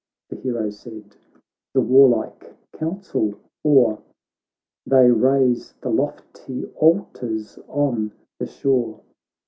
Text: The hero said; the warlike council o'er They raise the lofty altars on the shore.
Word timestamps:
The 0.31 0.35
hero 0.37 0.71
said; 0.71 1.15
the 1.75 1.81
warlike 1.81 2.55
council 2.75 3.35
o'er 3.63 3.99
They 4.83 5.11
raise 5.11 5.73
the 5.81 5.91
lofty 5.91 6.65
altars 6.77 7.59
on 7.69 8.11
the 8.39 8.47
shore. 8.47 9.01